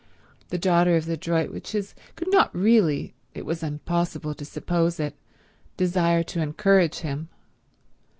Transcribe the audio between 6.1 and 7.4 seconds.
to encourage him.